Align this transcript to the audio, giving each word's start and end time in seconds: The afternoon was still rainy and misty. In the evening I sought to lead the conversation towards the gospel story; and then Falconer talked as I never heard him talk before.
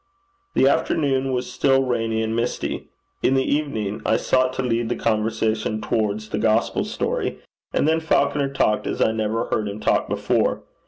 The 0.55 0.67
afternoon 0.67 1.31
was 1.31 1.45
still 1.53 1.83
rainy 1.83 2.23
and 2.23 2.35
misty. 2.35 2.87
In 3.21 3.35
the 3.35 3.43
evening 3.47 4.01
I 4.03 4.17
sought 4.17 4.51
to 4.53 4.63
lead 4.63 4.89
the 4.89 4.95
conversation 4.95 5.79
towards 5.79 6.29
the 6.29 6.39
gospel 6.39 6.85
story; 6.85 7.37
and 7.71 7.87
then 7.87 7.99
Falconer 7.99 8.49
talked 8.49 8.87
as 8.87 8.99
I 8.99 9.11
never 9.11 9.45
heard 9.51 9.67
him 9.69 9.79
talk 9.79 10.09
before. 10.09 10.63